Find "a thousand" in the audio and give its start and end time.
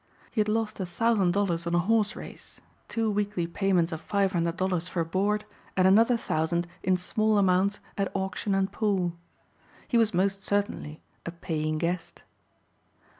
0.79-1.31